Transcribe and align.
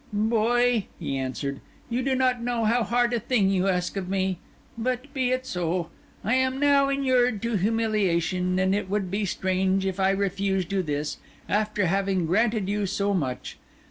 "Boy," 0.11 0.87
he 0.97 1.15
answered, 1.19 1.59
"you 1.87 2.01
do 2.01 2.15
not 2.15 2.41
know 2.41 2.65
how 2.65 2.83
hard 2.83 3.13
a 3.13 3.19
thing 3.19 3.51
you 3.51 3.67
ask 3.67 3.95
of 3.95 4.09
me. 4.09 4.39
But 4.75 5.13
be 5.13 5.29
it 5.29 5.45
so. 5.45 5.91
I 6.23 6.33
am 6.33 6.59
now 6.59 6.89
inured 6.89 7.39
to 7.43 7.55
humiliation; 7.57 8.57
and 8.57 8.73
it 8.73 8.89
would 8.89 9.11
be 9.11 9.25
strange 9.25 9.85
if 9.85 9.99
I 9.99 10.09
refused 10.09 10.73
you 10.73 10.81
this, 10.81 11.17
after 11.47 11.85
having 11.85 12.25
granted 12.25 12.67
you 12.67 12.87
so 12.87 13.13
much. 13.13 13.57